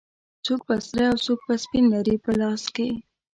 څوک 0.45 0.61
به 0.67 0.75
سره 0.87 1.03
او 1.11 1.15
څوک 1.25 1.39
به 1.47 1.55
سپین 1.63 1.85
لري 1.93 2.15
په 2.23 2.31
لاس 2.39 2.63
کې 2.75 2.89